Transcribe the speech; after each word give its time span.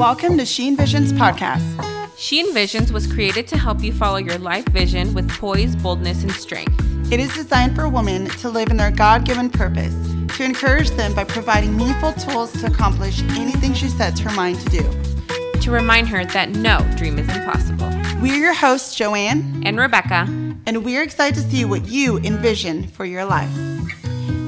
Welcome 0.00 0.38
to 0.38 0.46
She 0.46 0.74
Envisions 0.74 1.12
podcast. 1.12 2.16
She 2.16 2.42
Envisions 2.42 2.90
was 2.90 3.06
created 3.06 3.46
to 3.48 3.58
help 3.58 3.82
you 3.82 3.92
follow 3.92 4.16
your 4.16 4.38
life 4.38 4.64
vision 4.68 5.12
with 5.12 5.28
poise, 5.28 5.76
boldness, 5.76 6.22
and 6.22 6.32
strength. 6.32 7.12
It 7.12 7.20
is 7.20 7.34
designed 7.34 7.76
for 7.76 7.86
women 7.86 8.24
to 8.24 8.48
live 8.48 8.70
in 8.70 8.78
their 8.78 8.90
God 8.90 9.26
given 9.26 9.50
purpose, 9.50 9.94
to 10.38 10.42
encourage 10.42 10.88
them 10.92 11.14
by 11.14 11.24
providing 11.24 11.76
meaningful 11.76 12.14
tools 12.14 12.50
to 12.62 12.68
accomplish 12.68 13.20
anything 13.32 13.74
she 13.74 13.88
sets 13.88 14.18
her 14.20 14.30
mind 14.30 14.58
to 14.60 14.70
do. 14.70 15.60
To 15.60 15.70
remind 15.70 16.08
her 16.08 16.24
that 16.24 16.48
no 16.48 16.78
dream 16.96 17.18
is 17.18 17.28
impossible. 17.28 17.90
We're 18.22 18.36
your 18.36 18.54
hosts, 18.54 18.94
Joanne 18.94 19.62
and 19.66 19.78
Rebecca, 19.78 20.24
and 20.64 20.82
we're 20.82 21.02
excited 21.02 21.34
to 21.34 21.50
see 21.50 21.66
what 21.66 21.86
you 21.88 22.16
envision 22.20 22.86
for 22.88 23.04
your 23.04 23.26
life. 23.26 23.54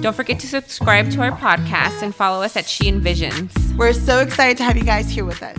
Don't 0.03 0.17
forget 0.17 0.41
to 0.41 0.49
subscribe 0.49 1.13
to 1.13 1.23
our 1.23 1.31
podcast 1.31 2.03
and 2.03 2.13
follow 2.13 2.43
us 2.43 2.57
at 2.57 2.67
She 2.67 2.91
Envisions. 2.91 3.77
We're 3.77 3.93
so 3.93 4.19
excited 4.19 4.57
to 4.57 4.65
have 4.65 4.77
you 4.77 4.83
guys 4.83 5.09
here 5.09 5.25
with 5.25 5.41
us. 5.45 5.57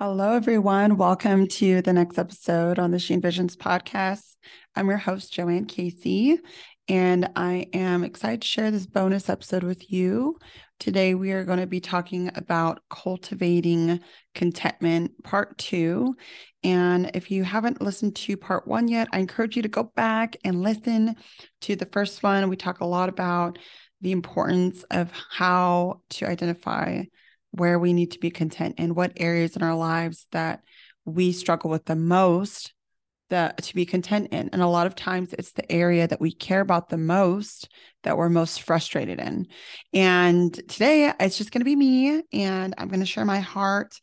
Hello, 0.00 0.32
everyone. 0.32 0.96
Welcome 0.96 1.46
to 1.48 1.82
the 1.82 1.92
next 1.92 2.18
episode 2.18 2.78
on 2.78 2.90
the 2.90 2.98
She 2.98 3.14
Envisions 3.14 3.54
podcast. 3.54 4.36
I'm 4.74 4.88
your 4.88 4.96
host, 4.96 5.30
Joanne 5.34 5.66
Casey, 5.66 6.40
and 6.88 7.28
I 7.36 7.66
am 7.74 8.02
excited 8.02 8.40
to 8.40 8.48
share 8.48 8.70
this 8.70 8.86
bonus 8.86 9.28
episode 9.28 9.62
with 9.62 9.92
you. 9.92 10.38
Today, 10.80 11.14
we 11.14 11.32
are 11.32 11.44
going 11.44 11.60
to 11.60 11.66
be 11.66 11.80
talking 11.80 12.30
about 12.34 12.80
cultivating 12.90 14.00
contentment, 14.34 15.22
part 15.22 15.56
two. 15.56 16.16
And 16.62 17.10
if 17.14 17.30
you 17.30 17.44
haven't 17.44 17.80
listened 17.80 18.16
to 18.16 18.36
part 18.36 18.66
one 18.66 18.88
yet, 18.88 19.08
I 19.12 19.20
encourage 19.20 19.56
you 19.56 19.62
to 19.62 19.68
go 19.68 19.84
back 19.84 20.36
and 20.44 20.62
listen 20.62 21.16
to 21.62 21.76
the 21.76 21.86
first 21.86 22.22
one. 22.22 22.48
We 22.48 22.56
talk 22.56 22.80
a 22.80 22.86
lot 22.86 23.08
about 23.08 23.58
the 24.00 24.12
importance 24.12 24.82
of 24.90 25.10
how 25.30 26.00
to 26.10 26.28
identify 26.28 27.04
where 27.52 27.78
we 27.78 27.92
need 27.92 28.10
to 28.10 28.18
be 28.18 28.30
content 28.30 28.74
and 28.78 28.96
what 28.96 29.12
areas 29.16 29.56
in 29.56 29.62
our 29.62 29.76
lives 29.76 30.26
that 30.32 30.60
we 31.04 31.32
struggle 31.32 31.70
with 31.70 31.84
the 31.84 31.96
most 31.96 32.74
that 33.30 33.58
to 33.62 33.74
be 33.74 33.86
content 33.86 34.28
in. 34.32 34.50
And 34.52 34.62
a 34.62 34.68
lot 34.68 34.86
of 34.86 34.94
times 34.94 35.32
it's 35.32 35.52
the 35.52 35.70
area 35.70 36.06
that 36.06 36.20
we 36.20 36.32
care 36.32 36.60
about 36.60 36.88
the 36.88 36.98
most 36.98 37.68
that 38.02 38.16
we're 38.16 38.28
most 38.28 38.62
frustrated 38.62 39.18
in. 39.18 39.46
And 39.92 40.52
today 40.68 41.12
it's 41.18 41.38
just 41.38 41.50
going 41.50 41.60
to 41.60 41.64
be 41.64 41.76
me 41.76 42.22
and 42.32 42.74
i'm 42.78 42.88
going 42.88 43.00
to 43.00 43.06
share 43.06 43.24
my 43.24 43.40
heart 43.40 43.98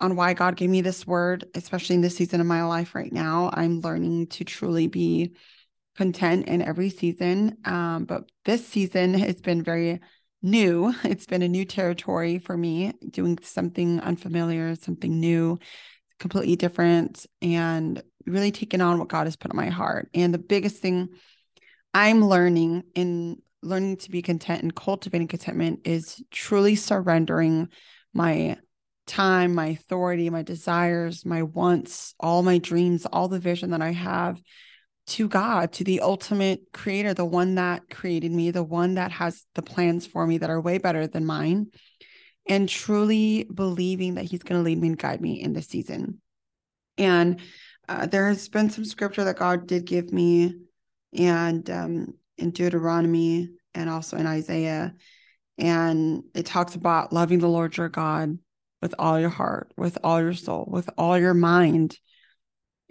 on 0.00 0.16
why 0.16 0.34
god 0.34 0.56
gave 0.56 0.70
me 0.70 0.80
this 0.80 1.06
word 1.06 1.44
especially 1.54 1.94
in 1.94 2.00
this 2.00 2.16
season 2.16 2.40
of 2.40 2.46
my 2.46 2.64
life 2.64 2.94
right 2.94 3.12
now. 3.12 3.50
I'm 3.52 3.80
learning 3.80 4.28
to 4.28 4.44
truly 4.44 4.86
be 4.86 5.34
content 5.96 6.46
in 6.48 6.62
every 6.62 6.90
season 6.90 7.58
um, 7.64 8.04
but 8.04 8.30
this 8.44 8.66
season 8.66 9.14
has 9.14 9.40
been 9.40 9.62
very 9.62 10.00
new. 10.42 10.92
It's 11.04 11.26
been 11.26 11.42
a 11.42 11.48
new 11.48 11.64
territory 11.64 12.38
for 12.38 12.56
me, 12.56 12.92
doing 13.10 13.38
something 13.42 14.00
unfamiliar, 14.00 14.74
something 14.74 15.18
new, 15.18 15.58
completely 16.22 16.56
different, 16.56 17.26
and 17.42 18.02
really 18.24 18.50
taking 18.50 18.80
on 18.80 18.98
what 18.98 19.08
God 19.08 19.26
has 19.26 19.36
put 19.36 19.50
on 19.50 19.56
my 19.56 19.68
heart. 19.68 20.08
And 20.14 20.32
the 20.32 20.38
biggest 20.38 20.76
thing 20.76 21.10
I'm 21.92 22.24
learning 22.24 22.84
in 22.94 23.42
learning 23.62 23.96
to 23.98 24.10
be 24.10 24.22
content 24.22 24.62
and 24.62 24.74
cultivating 24.74 25.28
contentment 25.28 25.80
is 25.84 26.22
truly 26.30 26.74
surrendering 26.74 27.68
my 28.14 28.56
time, 29.06 29.54
my 29.54 29.66
authority, 29.66 30.30
my 30.30 30.42
desires, 30.42 31.26
my 31.26 31.42
wants, 31.42 32.14
all 32.18 32.42
my 32.42 32.58
dreams, 32.58 33.06
all 33.06 33.28
the 33.28 33.38
vision 33.38 33.70
that 33.70 33.82
I 33.82 33.92
have 33.92 34.40
to 35.08 35.28
God, 35.28 35.72
to 35.72 35.84
the 35.84 36.00
ultimate 36.00 36.60
creator, 36.72 37.12
the 37.12 37.24
one 37.24 37.56
that 37.56 37.90
created 37.90 38.32
me, 38.32 38.52
the 38.52 38.62
one 38.62 38.94
that 38.94 39.10
has 39.10 39.44
the 39.54 39.62
plans 39.62 40.06
for 40.06 40.26
me 40.26 40.38
that 40.38 40.50
are 40.50 40.60
way 40.60 40.78
better 40.78 41.06
than 41.06 41.26
mine, 41.26 41.66
and 42.46 42.68
truly 42.68 43.44
believing 43.44 44.14
that 44.14 44.24
He's 44.24 44.42
going 44.42 44.60
to 44.60 44.64
lead 44.64 44.80
me 44.80 44.88
and 44.88 44.98
guide 44.98 45.20
me 45.20 45.40
in 45.40 45.52
this 45.52 45.68
season. 45.68 46.20
And 46.98 47.40
uh, 47.88 48.06
there 48.06 48.28
has 48.28 48.48
been 48.48 48.70
some 48.70 48.84
scripture 48.84 49.24
that 49.24 49.38
God 49.38 49.66
did 49.66 49.84
give 49.84 50.12
me, 50.12 50.54
and 51.16 51.68
um, 51.70 52.14
in 52.38 52.50
Deuteronomy 52.50 53.48
and 53.74 53.88
also 53.88 54.16
in 54.16 54.26
Isaiah. 54.26 54.94
And 55.58 56.24
it 56.34 56.46
talks 56.46 56.74
about 56.74 57.12
loving 57.12 57.38
the 57.38 57.48
Lord 57.48 57.76
your 57.76 57.88
God 57.88 58.38
with 58.80 58.94
all 58.98 59.20
your 59.20 59.30
heart, 59.30 59.72
with 59.76 59.98
all 60.02 60.20
your 60.20 60.34
soul, 60.34 60.66
with 60.70 60.88
all 60.98 61.18
your 61.18 61.34
mind. 61.34 61.98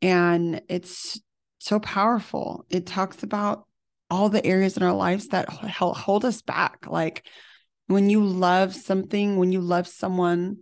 And 0.01 0.61
it's 0.69 1.19
so 1.59 1.79
powerful. 1.79 2.65
It 2.69 2.85
talks 2.85 3.23
about 3.23 3.65
all 4.09 4.29
the 4.29 4.45
areas 4.45 4.77
in 4.77 4.83
our 4.83 4.93
lives 4.93 5.29
that 5.29 5.49
hold 5.49 6.25
us 6.25 6.41
back. 6.41 6.85
Like 6.87 7.25
when 7.93 8.09
you 8.09 8.23
love 8.23 8.75
something, 8.75 9.37
when 9.37 9.51
you 9.51 9.61
love 9.61 9.87
someone 9.87 10.57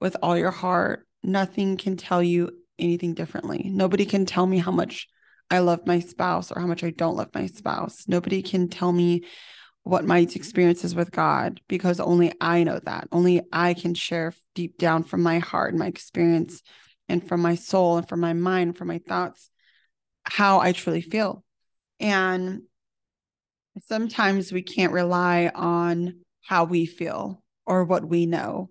with 0.00 0.16
all 0.22 0.36
your 0.36 0.50
heart, 0.50 1.06
nothing 1.22 1.76
can 1.76 1.96
tell 1.96 2.22
you 2.22 2.50
anything 2.78 3.14
differently. 3.14 3.70
Nobody 3.72 4.06
can 4.06 4.26
tell 4.26 4.46
me 4.46 4.58
how 4.58 4.72
much 4.72 5.08
I 5.50 5.58
love 5.58 5.86
my 5.86 6.00
spouse 6.00 6.52
or 6.52 6.60
how 6.60 6.66
much 6.66 6.84
I 6.84 6.90
don't 6.90 7.16
love 7.16 7.30
my 7.34 7.46
spouse. 7.46 8.04
Nobody 8.06 8.42
can 8.42 8.68
tell 8.68 8.92
me 8.92 9.24
what 9.82 10.04
my 10.04 10.18
experience 10.18 10.84
is 10.84 10.94
with 10.94 11.10
God 11.10 11.60
because 11.68 12.00
only 12.00 12.32
I 12.40 12.64
know 12.64 12.78
that. 12.84 13.08
Only 13.10 13.42
I 13.52 13.74
can 13.74 13.94
share 13.94 14.34
deep 14.54 14.78
down 14.78 15.04
from 15.04 15.22
my 15.22 15.38
heart 15.38 15.70
and 15.70 15.78
my 15.78 15.86
experience 15.86 16.62
and 17.08 17.26
from 17.26 17.40
my 17.40 17.54
soul 17.54 17.98
and 17.98 18.08
from 18.08 18.20
my 18.20 18.32
mind, 18.32 18.76
from 18.76 18.88
my 18.88 18.98
thoughts 18.98 19.50
how 20.24 20.60
I 20.60 20.72
truly 20.72 21.00
feel. 21.00 21.44
And 21.98 22.62
sometimes 23.86 24.52
we 24.52 24.62
can't 24.62 24.92
rely 24.92 25.50
on 25.54 26.20
how 26.42 26.64
we 26.64 26.86
feel 26.86 27.42
or 27.66 27.84
what 27.84 28.04
we 28.04 28.26
know. 28.26 28.70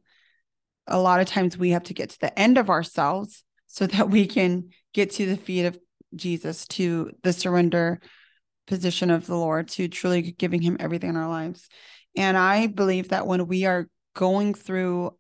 A 0.87 0.99
lot 0.99 1.21
of 1.21 1.27
times 1.27 1.57
we 1.57 1.71
have 1.71 1.83
to 1.83 1.93
get 1.93 2.09
to 2.11 2.19
the 2.19 2.37
end 2.37 2.57
of 2.57 2.69
ourselves 2.69 3.43
so 3.67 3.87
that 3.87 4.09
we 4.09 4.25
can 4.25 4.69
get 4.93 5.11
to 5.11 5.25
the 5.25 5.37
feet 5.37 5.65
of 5.65 5.77
Jesus, 6.15 6.65
to 6.67 7.11
the 7.23 7.33
surrender 7.33 7.99
position 8.67 9.11
of 9.11 9.27
the 9.27 9.35
Lord, 9.35 9.67
to 9.69 9.87
truly 9.87 10.21
giving 10.21 10.61
Him 10.61 10.77
everything 10.79 11.11
in 11.11 11.17
our 11.17 11.29
lives. 11.29 11.67
And 12.15 12.37
I 12.37 12.67
believe 12.67 13.09
that 13.09 13.27
when 13.27 13.47
we 13.47 13.65
are 13.65 13.87
going 14.15 14.53
through 14.53 15.15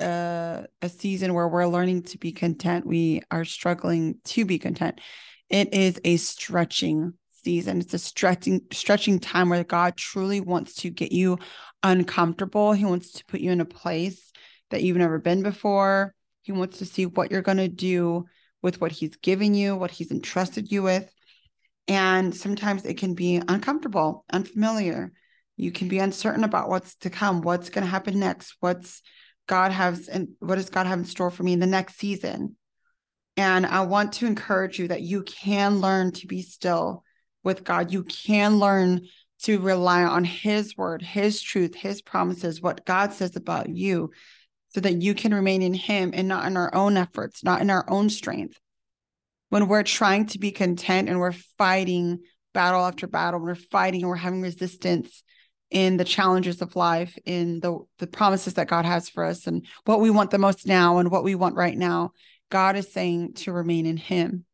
a, 0.00 0.66
a 0.82 0.88
season 0.88 1.34
where 1.34 1.48
we're 1.48 1.66
learning 1.66 2.02
to 2.02 2.18
be 2.18 2.32
content, 2.32 2.86
we 2.86 3.22
are 3.30 3.44
struggling 3.44 4.16
to 4.24 4.44
be 4.44 4.58
content. 4.58 5.00
It 5.48 5.72
is 5.72 6.00
a 6.04 6.16
stretching 6.16 7.14
season. 7.44 7.80
It's 7.80 7.94
a 7.94 7.98
stretching 7.98 8.62
stretching 8.72 9.20
time 9.20 9.50
where 9.50 9.64
God 9.64 9.96
truly 9.96 10.40
wants 10.40 10.74
to 10.76 10.90
get 10.90 11.12
you 11.12 11.38
uncomfortable. 11.82 12.72
He 12.72 12.84
wants 12.84 13.12
to 13.12 13.24
put 13.26 13.40
you 13.40 13.50
in 13.50 13.60
a 13.60 13.66
place 13.66 14.32
that 14.70 14.82
you've 14.82 14.96
never 14.96 15.18
been 15.18 15.42
before. 15.42 16.14
He 16.42 16.52
wants 16.52 16.78
to 16.78 16.86
see 16.86 17.06
what 17.06 17.30
you're 17.30 17.42
going 17.42 17.58
to 17.58 17.68
do 17.68 18.24
with 18.62 18.80
what 18.80 18.92
he's 18.92 19.16
given 19.16 19.54
you, 19.54 19.76
what 19.76 19.90
he's 19.90 20.10
entrusted 20.10 20.72
you 20.72 20.82
with. 20.82 21.10
And 21.86 22.34
sometimes 22.34 22.84
it 22.84 22.98
can 22.98 23.14
be 23.14 23.42
uncomfortable, 23.46 24.24
unfamiliar. 24.32 25.12
You 25.56 25.70
can 25.70 25.88
be 25.88 25.98
uncertain 25.98 26.44
about 26.44 26.68
what's 26.68 26.96
to 26.96 27.10
come, 27.10 27.42
what's 27.42 27.70
going 27.70 27.84
to 27.84 27.90
happen 27.90 28.18
next, 28.18 28.56
what's 28.60 29.02
God 29.46 29.70
has 29.70 30.08
and 30.08 30.28
what 30.40 30.56
does 30.56 30.70
God 30.70 30.86
have 30.86 30.98
in 30.98 31.04
store 31.04 31.30
for 31.30 31.42
me 31.42 31.52
in 31.52 31.60
the 31.60 31.66
next 31.66 31.96
season. 31.96 32.56
And 33.36 33.66
I 33.66 33.82
want 33.82 34.14
to 34.14 34.26
encourage 34.26 34.78
you 34.78 34.88
that 34.88 35.02
you 35.02 35.22
can 35.22 35.80
learn 35.80 36.12
to 36.12 36.26
be 36.26 36.42
still 36.42 37.03
with 37.44 37.64
God. 37.64 37.92
You 37.92 38.02
can 38.04 38.58
learn 38.58 39.02
to 39.42 39.60
rely 39.60 40.02
on 40.02 40.24
His 40.24 40.76
word, 40.76 41.02
His 41.02 41.40
truth, 41.40 41.74
His 41.74 42.02
promises, 42.02 42.60
what 42.60 42.84
God 42.84 43.12
says 43.12 43.36
about 43.36 43.68
you, 43.68 44.10
so 44.70 44.80
that 44.80 45.02
you 45.02 45.14
can 45.14 45.34
remain 45.34 45.62
in 45.62 45.74
Him 45.74 46.10
and 46.14 46.26
not 46.26 46.46
in 46.46 46.56
our 46.56 46.74
own 46.74 46.96
efforts, 46.96 47.44
not 47.44 47.60
in 47.60 47.70
our 47.70 47.84
own 47.88 48.10
strength. 48.10 48.58
When 49.50 49.68
we're 49.68 49.82
trying 49.82 50.26
to 50.26 50.38
be 50.38 50.50
content 50.50 51.08
and 51.08 51.20
we're 51.20 51.32
fighting 51.32 52.20
battle 52.54 52.84
after 52.84 53.06
battle, 53.06 53.40
we're 53.40 53.54
fighting 53.54 54.06
we're 54.06 54.16
having 54.16 54.42
resistance 54.42 55.22
in 55.70 55.96
the 55.96 56.04
challenges 56.04 56.62
of 56.62 56.76
life, 56.76 57.18
in 57.24 57.60
the, 57.60 57.78
the 57.98 58.06
promises 58.06 58.54
that 58.54 58.68
God 58.68 58.84
has 58.84 59.08
for 59.08 59.24
us, 59.24 59.46
and 59.46 59.66
what 59.84 60.00
we 60.00 60.10
want 60.10 60.30
the 60.30 60.38
most 60.38 60.66
now 60.66 60.98
and 60.98 61.10
what 61.10 61.24
we 61.24 61.34
want 61.34 61.56
right 61.56 61.76
now 61.76 62.12
God 62.50 62.76
is 62.76 62.92
saying 62.92 63.34
to 63.34 63.52
remain 63.52 63.84
in 63.84 63.96
Him. 63.96 64.44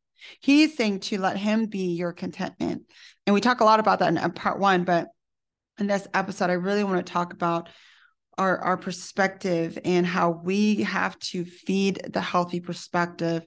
He's 0.41 0.77
saying 0.77 1.01
to 1.01 1.19
let 1.19 1.37
Him 1.37 1.67
be 1.67 1.95
your 1.95 2.13
contentment. 2.13 2.83
And 3.27 3.35
we 3.35 3.41
talk 3.41 3.61
a 3.61 3.65
lot 3.65 3.81
about 3.81 4.01
that 4.01 4.09
in 4.09 4.19
uh, 4.19 4.29
part 4.31 4.59
one, 4.59 4.85
but 4.85 5.09
in 5.79 5.87
this 5.87 6.07
episode, 6.15 6.51
I 6.51 6.55
really 6.55 6.85
want 6.85 7.05
to 7.05 7.13
talk 7.13 7.33
about 7.33 7.69
our, 8.39 8.59
our 8.59 8.77
perspective 8.77 9.79
and 9.85 10.07
how 10.07 10.31
we 10.31 10.83
have 10.83 11.19
to 11.19 11.45
feed 11.45 12.01
the 12.13 12.21
healthy 12.21 12.61
perspective 12.61 13.45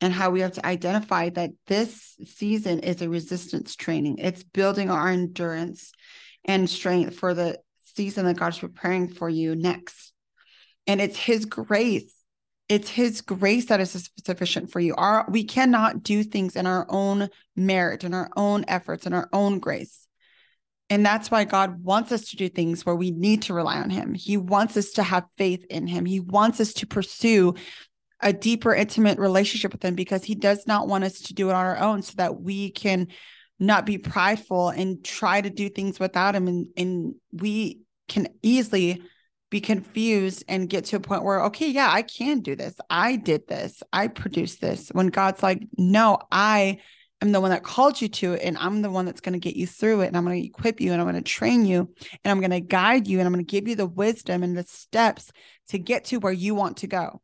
and 0.00 0.12
how 0.12 0.30
we 0.30 0.40
have 0.40 0.52
to 0.52 0.66
identify 0.66 1.30
that 1.30 1.50
this 1.66 2.14
season 2.26 2.80
is 2.80 3.00
a 3.00 3.08
resistance 3.08 3.76
training. 3.76 4.18
It's 4.18 4.42
building 4.42 4.90
our 4.90 5.08
endurance 5.08 5.92
and 6.44 6.68
strength 6.68 7.16
for 7.16 7.32
the 7.32 7.58
season 7.94 8.26
that 8.26 8.36
God's 8.36 8.58
preparing 8.58 9.08
for 9.08 9.28
you 9.28 9.54
next. 9.54 10.12
And 10.86 11.00
it's 11.00 11.16
His 11.16 11.46
grace 11.46 12.13
it's 12.68 12.88
his 12.88 13.20
grace 13.20 13.66
that 13.66 13.80
is 13.80 14.10
sufficient 14.24 14.70
for 14.70 14.80
you 14.80 14.94
our 14.96 15.26
we 15.30 15.44
cannot 15.44 16.02
do 16.02 16.22
things 16.22 16.56
in 16.56 16.66
our 16.66 16.86
own 16.88 17.28
merit 17.56 18.04
in 18.04 18.14
our 18.14 18.30
own 18.36 18.64
efforts 18.68 19.06
in 19.06 19.12
our 19.12 19.28
own 19.32 19.58
grace 19.58 20.06
And 20.90 21.04
that's 21.04 21.30
why 21.30 21.44
God 21.44 21.82
wants 21.82 22.12
us 22.12 22.28
to 22.30 22.36
do 22.36 22.48
things 22.48 22.84
where 22.84 22.94
we 22.94 23.10
need 23.10 23.42
to 23.42 23.54
rely 23.54 23.78
on 23.80 23.88
Him. 23.88 24.14
He 24.14 24.36
wants 24.36 24.76
us 24.76 24.90
to 24.92 25.02
have 25.02 25.24
faith 25.38 25.64
in 25.70 25.86
Him. 25.86 26.04
He 26.04 26.20
wants 26.20 26.60
us 26.60 26.74
to 26.74 26.86
pursue 26.86 27.54
a 28.20 28.32
deeper, 28.32 28.74
intimate 28.74 29.18
relationship 29.18 29.72
with 29.72 29.82
Him 29.82 29.94
because 29.94 30.24
He 30.24 30.34
does 30.34 30.66
not 30.66 30.86
want 30.86 31.04
us 31.04 31.20
to 31.22 31.34
do 31.34 31.48
it 31.48 31.54
on 31.54 31.64
our 31.64 31.78
own 31.78 32.02
so 32.02 32.12
that 32.16 32.40
we 32.40 32.70
can 32.70 33.08
not 33.58 33.86
be 33.86 33.96
prideful 33.98 34.68
and 34.68 35.02
try 35.02 35.40
to 35.40 35.50
do 35.50 35.70
things 35.70 35.98
without 35.98 36.34
Him. 36.34 36.48
And, 36.48 36.66
and 36.76 37.14
we 37.32 37.80
can 38.06 38.28
easily 38.42 39.02
be 39.54 39.60
confused 39.60 40.42
and 40.48 40.68
get 40.68 40.84
to 40.84 40.96
a 40.96 41.00
point 41.00 41.22
where, 41.22 41.44
okay, 41.44 41.68
yeah, 41.68 41.88
I 41.88 42.02
can 42.02 42.40
do 42.40 42.56
this. 42.56 42.74
I 42.90 43.14
did 43.14 43.46
this. 43.46 43.84
I 43.92 44.08
produced 44.08 44.60
this. 44.60 44.88
When 44.88 45.06
God's 45.06 45.44
like, 45.44 45.62
no, 45.78 46.18
I 46.32 46.78
I'm 47.22 47.30
the 47.30 47.40
one 47.40 47.50
that 47.50 47.62
called 47.62 48.02
you 48.02 48.08
to 48.08 48.32
it, 48.32 48.42
and 48.42 48.58
I'm 48.58 48.82
the 48.82 48.90
one 48.90 49.06
that's 49.06 49.20
going 49.20 49.34
to 49.34 49.38
get 49.38 49.54
you 49.54 49.68
through 49.68 50.00
it. 50.00 50.08
And 50.08 50.16
I'm 50.16 50.24
going 50.24 50.42
to 50.42 50.48
equip 50.48 50.80
you, 50.80 50.90
and 50.90 51.00
I'm 51.00 51.08
going 51.08 51.22
to 51.22 51.30
train 51.30 51.64
you, 51.66 51.88
and 52.24 52.32
I'm 52.32 52.40
going 52.40 52.50
to 52.50 52.60
guide 52.60 53.06
you, 53.06 53.20
and 53.20 53.28
I'm 53.28 53.32
going 53.32 53.46
to 53.46 53.50
give 53.50 53.68
you 53.68 53.76
the 53.76 53.86
wisdom 53.86 54.42
and 54.42 54.56
the 54.58 54.64
steps 54.64 55.30
to 55.68 55.78
get 55.78 56.06
to 56.06 56.18
where 56.18 56.32
you 56.32 56.56
want 56.56 56.78
to 56.78 56.88
go. 56.88 57.22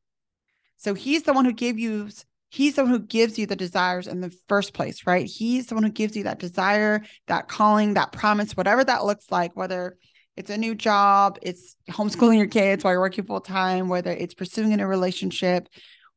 So 0.77 0.95
he's 0.95 1.25
the 1.25 1.33
one 1.33 1.45
who 1.45 1.53
gave 1.53 1.81
you, 1.81 2.11
he's 2.49 2.77
the 2.77 2.85
one 2.85 2.93
who 2.93 3.01
gives 3.01 3.41
you 3.41 3.47
the 3.47 3.57
desires 3.57 4.07
in 4.07 4.21
the 4.21 4.33
first 4.49 4.73
place, 4.73 5.05
right? 5.05 5.27
He's 5.27 5.67
the 5.67 5.75
one 5.75 5.83
who 5.83 5.91
gives 5.91 6.17
you 6.17 6.23
that 6.23 6.39
desire, 6.39 7.03
that 7.27 7.49
calling, 7.49 7.95
that 7.95 8.13
promise, 8.13 8.57
whatever 8.57 8.85
that 8.85 9.05
looks 9.05 9.33
like, 9.33 9.57
whether 9.57 9.97
it's 10.37 10.51
a 10.51 10.57
new 10.57 10.75
job, 10.75 11.39
it's 11.43 11.77
homeschooling 11.91 12.39
your 12.39 12.47
kids 12.47 12.83
while 12.83 12.93
you're 12.93 13.01
working 13.01 13.25
full 13.25 13.41
time, 13.41 13.89
whether 13.89 14.11
it's 14.11 14.35
pursuing 14.35 14.73
in 14.73 14.81
a 14.81 14.87
relationship, 14.87 15.69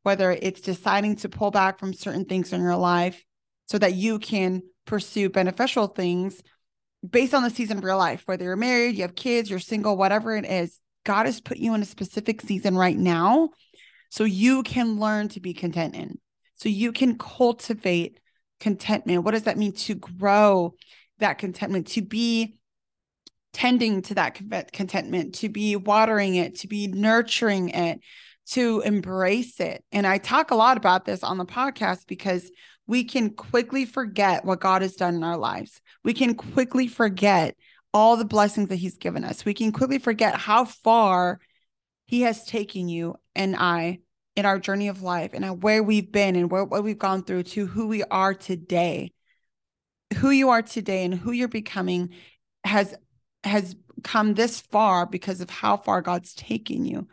whether 0.03 0.31
it's 0.31 0.61
deciding 0.61 1.17
to 1.17 1.29
pull 1.29 1.51
back 1.51 1.79
from 1.79 1.93
certain 1.93 2.25
things 2.25 2.53
in 2.53 2.61
your 2.61 2.77
life 2.77 3.23
so 3.67 3.77
that 3.77 3.95
you 3.95 4.19
can 4.19 4.61
pursue 4.85 5.29
beneficial 5.29 5.87
things 5.87 6.41
based 7.07 7.33
on 7.33 7.43
the 7.43 7.49
season 7.49 7.77
of 7.77 7.83
your 7.83 7.95
life, 7.95 8.23
whether 8.25 8.45
you're 8.45 8.55
married, 8.55 8.95
you 8.95 9.01
have 9.01 9.15
kids, 9.15 9.49
you're 9.49 9.59
single, 9.59 9.97
whatever 9.97 10.35
it 10.35 10.45
is. 10.45 10.79
God 11.05 11.25
has 11.25 11.41
put 11.41 11.57
you 11.57 11.73
in 11.73 11.81
a 11.81 11.85
specific 11.85 12.41
season 12.41 12.77
right 12.77 12.97
now 12.97 13.49
so 14.09 14.23
you 14.23 14.63
can 14.63 14.99
learn 14.99 15.27
to 15.29 15.41
be 15.41 15.53
content 15.53 15.95
in. 15.95 16.17
So 16.55 16.69
you 16.69 16.93
can 16.93 17.17
cultivate 17.17 18.19
contentment. 18.59 19.23
What 19.23 19.31
does 19.31 19.43
that 19.43 19.57
mean 19.57 19.73
to 19.73 19.95
grow 19.95 20.75
that 21.19 21.39
contentment, 21.39 21.87
to 21.87 22.01
be 22.01 22.57
tending 23.53 24.01
to 24.01 24.15
that 24.15 24.71
contentment, 24.71 25.35
to 25.35 25.49
be 25.49 25.75
watering 25.75 26.35
it, 26.35 26.59
to 26.59 26.67
be 26.67 26.87
nurturing 26.87 27.69
it, 27.69 28.01
to 28.45 28.81
embrace 28.81 29.59
it. 29.59 29.83
And 29.91 30.05
I 30.05 30.17
talk 30.17 30.51
a 30.51 30.55
lot 30.55 30.77
about 30.77 31.05
this 31.05 31.23
on 31.23 31.37
the 31.37 31.45
podcast 31.45 32.07
because 32.07 32.51
we 32.87 33.03
can 33.03 33.29
quickly 33.29 33.85
forget 33.85 34.43
what 34.43 34.59
God 34.59 34.81
has 34.81 34.95
done 34.95 35.15
in 35.15 35.23
our 35.23 35.37
lives. 35.37 35.79
We 36.03 36.13
can 36.13 36.35
quickly 36.35 36.87
forget 36.87 37.55
all 37.93 38.17
the 38.17 38.25
blessings 38.25 38.69
that 38.69 38.75
He's 38.77 38.97
given 38.97 39.23
us. 39.23 39.45
We 39.45 39.53
can 39.53 39.71
quickly 39.71 39.99
forget 39.99 40.35
how 40.35 40.65
far 40.65 41.39
He 42.05 42.21
has 42.21 42.45
taken 42.45 42.89
you 42.89 43.15
and 43.35 43.55
I 43.55 43.99
in 44.35 44.45
our 44.45 44.59
journey 44.59 44.87
of 44.87 45.03
life 45.03 45.31
and 45.33 45.61
where 45.61 45.83
we've 45.83 46.11
been 46.11 46.35
and 46.35 46.51
where, 46.51 46.65
what 46.65 46.83
we've 46.83 46.97
gone 46.97 47.23
through 47.23 47.43
to 47.43 47.67
who 47.67 47.87
we 47.87 48.03
are 48.03 48.33
today. 48.33 49.13
Who 50.17 50.31
you 50.31 50.49
are 50.49 50.61
today 50.61 51.05
and 51.05 51.13
who 51.13 51.31
you're 51.31 51.47
becoming 51.47 52.09
has 52.63 52.95
has 53.43 53.75
come 54.03 54.33
this 54.33 54.61
far 54.61 55.05
because 55.05 55.41
of 55.41 55.49
how 55.49 55.77
far 55.77 56.01
God's 56.01 56.33
taken 56.33 56.85
you 56.85 57.07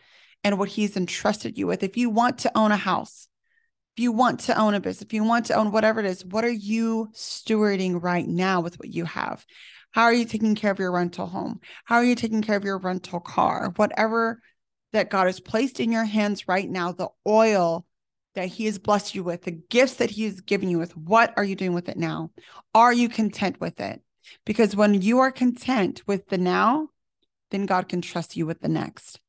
and 0.44 0.58
what 0.58 0.68
he's 0.68 0.96
entrusted 0.96 1.58
you 1.58 1.66
with. 1.66 1.82
If 1.82 1.96
you 1.96 2.10
want 2.10 2.38
to 2.38 2.58
own 2.58 2.72
a 2.72 2.76
house, 2.76 3.28
if 3.96 4.02
you 4.02 4.12
want 4.12 4.40
to 4.40 4.58
own 4.58 4.74
a 4.74 4.80
business, 4.80 5.02
if 5.02 5.12
you 5.12 5.24
want 5.24 5.46
to 5.46 5.54
own 5.54 5.72
whatever 5.72 6.00
it 6.00 6.06
is, 6.06 6.24
what 6.24 6.44
are 6.44 6.48
you 6.48 7.10
stewarding 7.12 8.02
right 8.02 8.26
now 8.26 8.60
with 8.60 8.78
what 8.78 8.88
you 8.88 9.04
have? 9.04 9.44
How 9.92 10.04
are 10.04 10.12
you 10.12 10.24
taking 10.24 10.54
care 10.54 10.70
of 10.70 10.78
your 10.78 10.92
rental 10.92 11.26
home? 11.26 11.60
How 11.84 11.96
are 11.96 12.04
you 12.04 12.14
taking 12.14 12.42
care 12.42 12.56
of 12.56 12.64
your 12.64 12.78
rental 12.78 13.20
car? 13.20 13.72
Whatever 13.76 14.40
that 14.92 15.10
God 15.10 15.26
has 15.26 15.40
placed 15.40 15.80
in 15.80 15.90
your 15.92 16.04
hands 16.04 16.48
right 16.48 16.68
now, 16.68 16.92
the 16.92 17.08
oil 17.26 17.86
that 18.34 18.46
He 18.46 18.66
has 18.66 18.78
blessed 18.78 19.14
you 19.14 19.24
with, 19.24 19.42
the 19.42 19.50
gifts 19.50 19.94
that 19.94 20.10
He 20.10 20.24
has 20.24 20.40
given 20.40 20.70
you 20.70 20.78
with, 20.78 20.96
what 20.96 21.34
are 21.36 21.44
you 21.44 21.56
doing 21.56 21.72
with 21.72 21.88
it 21.88 21.96
now? 21.96 22.30
Are 22.74 22.92
you 22.92 23.08
content 23.08 23.60
with 23.60 23.80
it? 23.80 24.00
Because 24.44 24.76
when 24.76 25.00
you 25.00 25.18
are 25.18 25.30
content 25.30 26.02
with 26.06 26.28
the 26.28 26.38
now, 26.38 26.88
then 27.50 27.66
God 27.66 27.88
can 27.88 28.00
trust 28.00 28.36
you 28.36 28.46
with 28.46 28.60
the 28.60 28.68
next. 28.68 29.20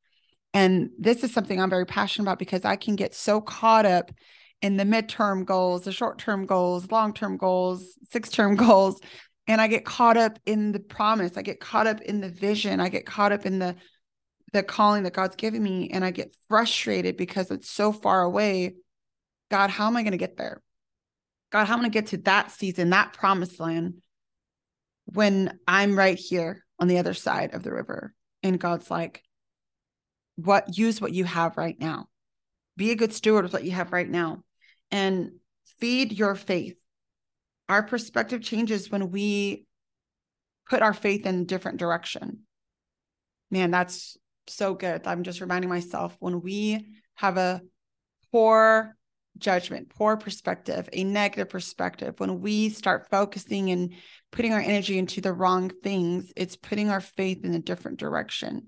And 0.53 0.89
this 0.99 1.23
is 1.23 1.33
something 1.33 1.59
I'm 1.59 1.69
very 1.69 1.85
passionate 1.85 2.25
about 2.25 2.39
because 2.39 2.65
I 2.65 2.75
can 2.75 2.95
get 2.95 3.15
so 3.15 3.41
caught 3.41 3.85
up 3.85 4.11
in 4.61 4.77
the 4.77 4.83
midterm 4.83 5.45
goals, 5.45 5.83
the 5.83 5.91
short 5.91 6.19
term 6.19 6.45
goals, 6.45 6.91
long 6.91 7.13
term 7.13 7.37
goals, 7.37 7.97
six 8.11 8.29
term 8.29 8.55
goals. 8.67 8.99
And 9.47 9.59
I 9.59 9.67
get 9.67 9.85
caught 9.85 10.17
up 10.17 10.39
in 10.45 10.71
the 10.71 10.79
promise. 10.79 11.35
I 11.35 11.41
get 11.41 11.59
caught 11.59 11.87
up 11.87 12.01
in 12.01 12.21
the 12.21 12.29
vision. 12.29 12.79
I 12.79 12.89
get 12.89 13.05
caught 13.05 13.31
up 13.31 13.45
in 13.45 13.59
the 13.59 13.75
the 14.53 14.63
calling 14.63 15.03
that 15.03 15.13
God's 15.13 15.37
given 15.37 15.63
me. 15.63 15.89
And 15.91 16.03
I 16.03 16.11
get 16.11 16.35
frustrated 16.49 17.15
because 17.15 17.51
it's 17.51 17.69
so 17.69 17.93
far 17.93 18.21
away. 18.21 18.75
God, 19.49 19.69
how 19.69 19.87
am 19.87 19.95
I 19.95 20.03
going 20.03 20.11
to 20.11 20.17
get 20.17 20.37
there? 20.37 20.61
God, 21.51 21.65
how 21.65 21.73
am 21.73 21.79
I 21.79 21.83
going 21.83 21.91
to 21.91 22.01
get 22.01 22.07
to 22.07 22.17
that 22.23 22.51
season, 22.51 22.89
that 22.89 23.13
promised 23.13 23.59
land 23.59 24.01
when 25.11 25.59
I'm 25.67 25.97
right 25.97 26.17
here 26.17 26.63
on 26.79 26.87
the 26.87 26.97
other 26.97 27.13
side 27.13 27.53
of 27.53 27.63
the 27.63 27.73
river? 27.73 28.13
And 28.43 28.59
God's 28.59 28.89
like, 28.89 29.23
what 30.35 30.77
use 30.77 30.99
what 31.01 31.13
you 31.13 31.25
have 31.25 31.57
right 31.57 31.79
now. 31.79 32.07
Be 32.77 32.91
a 32.91 32.95
good 32.95 33.13
steward 33.13 33.43
with 33.43 33.53
what 33.53 33.63
you 33.63 33.71
have 33.71 33.91
right 33.91 34.09
now 34.09 34.43
and 34.89 35.31
feed 35.79 36.13
your 36.13 36.35
faith. 36.35 36.77
Our 37.69 37.83
perspective 37.83 38.41
changes 38.41 38.89
when 38.89 39.11
we 39.11 39.65
put 40.69 40.81
our 40.81 40.93
faith 40.93 41.25
in 41.25 41.41
a 41.41 41.45
different 41.45 41.77
direction. 41.77 42.39
Man, 43.49 43.71
that's 43.71 44.17
so 44.47 44.73
good. 44.73 45.05
I'm 45.05 45.23
just 45.23 45.41
reminding 45.41 45.69
myself 45.69 46.15
when 46.19 46.41
we 46.41 46.87
have 47.15 47.37
a 47.37 47.61
poor 48.31 48.95
judgment, 49.37 49.89
poor 49.89 50.17
perspective, 50.17 50.89
a 50.93 51.03
negative 51.03 51.49
perspective, 51.49 52.19
when 52.19 52.41
we 52.41 52.69
start 52.69 53.09
focusing 53.09 53.71
and 53.71 53.93
putting 54.31 54.53
our 54.53 54.59
energy 54.59 54.97
into 54.97 55.21
the 55.21 55.33
wrong 55.33 55.71
things, 55.83 56.31
it's 56.35 56.55
putting 56.55 56.89
our 56.89 57.01
faith 57.01 57.43
in 57.43 57.53
a 57.53 57.59
different 57.59 57.99
direction. 57.99 58.67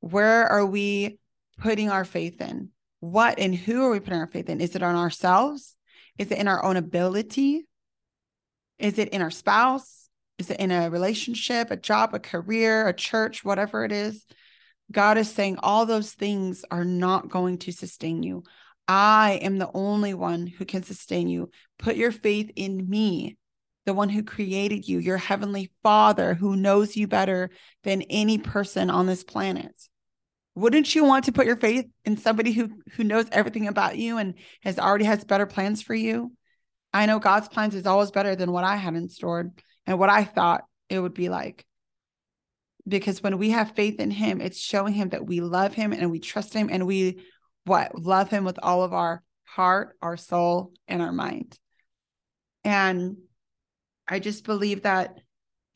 Where 0.00 0.46
are 0.46 0.66
we 0.66 1.18
putting 1.58 1.90
our 1.90 2.04
faith 2.04 2.40
in? 2.40 2.70
What 3.00 3.38
and 3.38 3.54
who 3.54 3.84
are 3.84 3.90
we 3.90 4.00
putting 4.00 4.20
our 4.20 4.26
faith 4.26 4.48
in? 4.48 4.60
Is 4.60 4.74
it 4.74 4.82
on 4.82 4.96
ourselves? 4.96 5.76
Is 6.18 6.30
it 6.30 6.38
in 6.38 6.48
our 6.48 6.64
own 6.64 6.76
ability? 6.76 7.66
Is 8.78 8.98
it 8.98 9.10
in 9.10 9.22
our 9.22 9.30
spouse? 9.30 10.08
Is 10.38 10.50
it 10.50 10.60
in 10.60 10.70
a 10.70 10.90
relationship, 10.90 11.70
a 11.70 11.76
job, 11.76 12.14
a 12.14 12.20
career, 12.20 12.86
a 12.86 12.92
church, 12.92 13.44
whatever 13.44 13.84
it 13.84 13.92
is? 13.92 14.24
God 14.90 15.18
is 15.18 15.30
saying 15.30 15.58
all 15.58 15.84
those 15.84 16.12
things 16.12 16.64
are 16.70 16.84
not 16.84 17.28
going 17.28 17.58
to 17.58 17.72
sustain 17.72 18.22
you. 18.22 18.44
I 18.88 19.38
am 19.42 19.58
the 19.58 19.70
only 19.74 20.14
one 20.14 20.46
who 20.46 20.64
can 20.64 20.82
sustain 20.82 21.28
you. 21.28 21.50
Put 21.78 21.96
your 21.96 22.10
faith 22.10 22.50
in 22.56 22.88
me, 22.88 23.36
the 23.84 23.92
one 23.92 24.08
who 24.08 24.22
created 24.22 24.88
you, 24.88 24.98
your 24.98 25.18
heavenly 25.18 25.70
father 25.82 26.32
who 26.32 26.56
knows 26.56 26.96
you 26.96 27.06
better 27.06 27.50
than 27.84 28.02
any 28.02 28.38
person 28.38 28.88
on 28.88 29.06
this 29.06 29.22
planet. 29.22 29.74
Wouldn't 30.54 30.94
you 30.94 31.04
want 31.04 31.26
to 31.26 31.32
put 31.32 31.46
your 31.46 31.56
faith 31.56 31.86
in 32.04 32.16
somebody 32.16 32.50
who 32.50 32.70
who 32.94 33.04
knows 33.04 33.26
everything 33.30 33.68
about 33.68 33.96
you 33.96 34.16
and 34.18 34.34
has 34.62 34.78
already 34.78 35.04
has 35.04 35.22
better 35.22 35.46
plans 35.46 35.82
for 35.82 35.94
you? 35.94 36.32
I 36.92 37.06
know 37.06 37.20
god's 37.20 37.48
plans 37.48 37.76
is 37.76 37.86
always 37.86 38.10
better 38.10 38.34
than 38.34 38.50
what 38.50 38.64
i 38.64 38.74
had 38.74 38.94
in 38.94 39.08
store 39.08 39.52
and 39.86 39.98
what 40.00 40.08
i 40.08 40.24
thought 40.24 40.64
it 40.88 40.98
would 40.98 41.14
be 41.14 41.28
like. 41.28 41.64
Because 42.88 43.22
when 43.22 43.38
we 43.38 43.50
have 43.50 43.76
faith 43.76 44.00
in 44.00 44.10
him 44.10 44.40
it's 44.40 44.58
showing 44.58 44.94
him 44.94 45.10
that 45.10 45.26
we 45.26 45.40
love 45.40 45.74
him 45.74 45.92
and 45.92 46.10
we 46.10 46.18
trust 46.18 46.54
him 46.54 46.68
and 46.72 46.88
we 46.88 47.22
what 47.68 47.98
love 48.00 48.30
him 48.30 48.44
with 48.44 48.58
all 48.62 48.82
of 48.82 48.92
our 48.92 49.22
heart 49.44 49.96
our 50.02 50.16
soul 50.16 50.72
and 50.88 51.00
our 51.00 51.12
mind 51.12 51.58
and 52.64 53.16
i 54.08 54.18
just 54.18 54.44
believe 54.44 54.82
that 54.82 55.18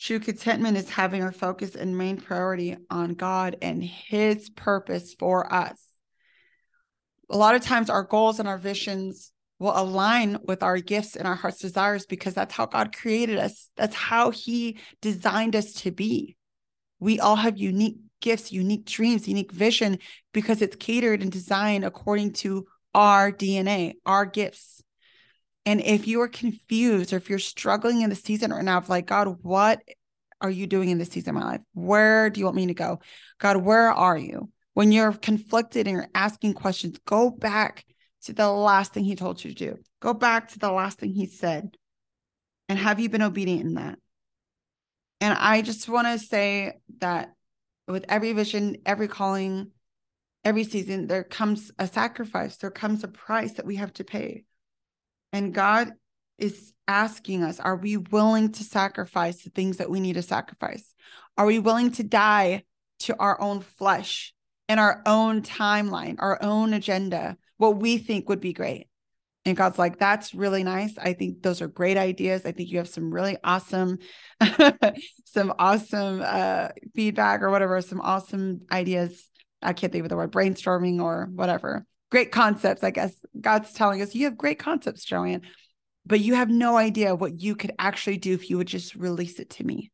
True 0.02 0.18
contentment 0.18 0.76
is 0.76 0.90
having 0.90 1.22
our 1.22 1.30
focus 1.30 1.76
and 1.76 1.96
main 1.96 2.16
priority 2.16 2.76
on 2.90 3.14
God 3.14 3.56
and 3.62 3.84
His 3.84 4.50
purpose 4.50 5.14
for 5.16 5.54
us. 5.54 5.80
A 7.30 7.36
lot 7.36 7.54
of 7.54 7.62
times, 7.62 7.88
our 7.88 8.02
goals 8.02 8.40
and 8.40 8.48
our 8.48 8.58
visions 8.58 9.30
will 9.60 9.78
align 9.78 10.38
with 10.42 10.64
our 10.64 10.78
gifts 10.78 11.14
and 11.14 11.28
our 11.28 11.36
heart's 11.36 11.60
desires 11.60 12.04
because 12.04 12.34
that's 12.34 12.52
how 12.52 12.66
God 12.66 12.96
created 12.96 13.38
us. 13.38 13.70
That's 13.76 13.94
how 13.94 14.32
He 14.32 14.80
designed 15.00 15.54
us 15.54 15.72
to 15.74 15.92
be. 15.92 16.36
We 16.98 17.20
all 17.20 17.36
have 17.36 17.56
unique 17.56 17.98
gifts, 18.22 18.50
unique 18.50 18.86
dreams, 18.86 19.28
unique 19.28 19.52
vision 19.52 19.98
because 20.32 20.62
it's 20.62 20.76
catered 20.76 21.20
and 21.20 21.30
designed 21.30 21.84
according 21.84 22.32
to 22.32 22.66
our 22.94 23.30
DNA, 23.30 23.94
our 24.06 24.24
gifts. 24.24 24.82
And 25.66 25.80
if 25.80 26.06
you 26.06 26.22
are 26.22 26.28
confused 26.28 27.12
or 27.12 27.16
if 27.16 27.28
you're 27.28 27.38
struggling 27.38 28.00
in 28.00 28.10
the 28.10 28.16
season 28.16 28.50
right 28.52 28.64
now 28.64 28.78
of 28.78 28.88
like, 28.88 29.06
God, 29.06 29.36
what 29.42 29.80
are 30.40 30.50
you 30.50 30.66
doing 30.66 30.88
in 30.88 30.98
this 30.98 31.10
season 31.10 31.36
of 31.36 31.42
my 31.42 31.48
life? 31.52 31.60
Where 31.74 32.30
do 32.30 32.40
you 32.40 32.46
want 32.46 32.56
me 32.56 32.66
to 32.66 32.74
go? 32.74 33.00
God, 33.38 33.58
where 33.58 33.92
are 33.92 34.16
you? 34.16 34.50
When 34.74 34.90
you're 34.90 35.12
conflicted 35.12 35.86
and 35.86 35.96
you're 35.96 36.08
asking 36.14 36.54
questions, 36.54 36.98
go 37.06 37.30
back 37.30 37.84
to 38.22 38.32
the 38.32 38.50
last 38.50 38.92
thing 38.92 39.04
he 39.04 39.14
told 39.14 39.44
you 39.44 39.52
to 39.52 39.56
do. 39.56 39.78
Go 40.00 40.14
back 40.14 40.48
to 40.48 40.58
the 40.58 40.72
last 40.72 40.98
thing 40.98 41.12
he 41.12 41.26
said. 41.26 41.76
And 42.68 42.78
have 42.78 42.98
you 42.98 43.08
been 43.08 43.22
obedient 43.22 43.66
in 43.66 43.74
that? 43.74 43.98
And 45.20 45.34
I 45.34 45.62
just 45.62 45.88
want 45.88 46.08
to 46.08 46.18
say 46.18 46.80
that 46.98 47.32
with 47.88 48.04
every 48.08 48.32
vision, 48.32 48.76
every 48.86 49.08
calling, 49.08 49.70
every 50.44 50.64
season, 50.64 51.06
there 51.06 51.24
comes 51.24 51.70
a 51.78 51.86
sacrifice, 51.86 52.56
there 52.56 52.70
comes 52.70 53.04
a 53.04 53.08
price 53.08 53.54
that 53.54 53.66
we 53.66 53.76
have 53.76 53.92
to 53.94 54.04
pay. 54.04 54.44
And 55.32 55.54
God 55.54 55.92
is 56.38 56.72
asking 56.88 57.42
us 57.42 57.60
are 57.60 57.76
we 57.76 57.96
willing 57.96 58.52
to 58.52 58.64
sacrifice 58.64 59.42
the 59.42 59.50
things 59.50 59.76
that 59.78 59.90
we 59.90 60.00
need 60.00 60.14
to 60.14 60.22
sacrifice? 60.22 60.94
Are 61.36 61.46
we 61.46 61.58
willing 61.58 61.92
to 61.92 62.02
die 62.02 62.64
to 63.00 63.16
our 63.18 63.40
own 63.40 63.60
flesh 63.60 64.34
and 64.68 64.78
our 64.78 65.02
own 65.06 65.42
timeline, 65.42 66.16
our 66.18 66.42
own 66.42 66.72
agenda, 66.74 67.36
what 67.56 67.76
we 67.76 67.98
think 67.98 68.28
would 68.28 68.40
be 68.40 68.52
great? 68.52 68.88
And 69.44 69.56
God's 69.56 69.78
like, 69.78 69.98
that's 69.98 70.34
really 70.34 70.62
nice. 70.62 70.96
I 70.98 71.14
think 71.14 71.42
those 71.42 71.60
are 71.62 71.68
great 71.68 71.96
ideas. 71.96 72.46
I 72.46 72.52
think 72.52 72.70
you 72.70 72.78
have 72.78 72.88
some 72.88 73.12
really 73.12 73.36
awesome, 73.42 73.98
some 75.24 75.52
awesome 75.58 76.22
uh, 76.24 76.68
feedback 76.94 77.42
or 77.42 77.50
whatever, 77.50 77.80
some 77.80 78.00
awesome 78.00 78.60
ideas. 78.70 79.28
I 79.60 79.72
can't 79.72 79.92
think 79.92 80.04
of 80.04 80.10
the 80.10 80.16
word 80.16 80.32
brainstorming 80.32 81.02
or 81.02 81.28
whatever. 81.32 81.84
Great 82.10 82.30
concepts, 82.30 82.84
I 82.84 82.90
guess. 82.90 83.14
God's 83.40 83.72
telling 83.72 84.00
us 84.00 84.14
you 84.14 84.26
have 84.26 84.36
great 84.36 84.60
concepts, 84.60 85.04
Joanne, 85.04 85.42
but 86.06 86.20
you 86.20 86.34
have 86.34 86.50
no 86.50 86.76
idea 86.76 87.14
what 87.14 87.40
you 87.40 87.56
could 87.56 87.72
actually 87.78 88.18
do 88.18 88.34
if 88.34 88.48
you 88.48 88.58
would 88.58 88.68
just 88.68 88.94
release 88.94 89.40
it 89.40 89.50
to 89.50 89.64
me. 89.64 89.90